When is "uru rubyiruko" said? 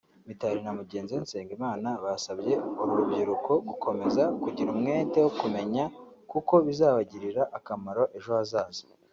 2.79-3.51